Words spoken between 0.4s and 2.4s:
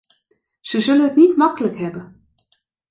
Ze zullen het niet makkelijk hebben.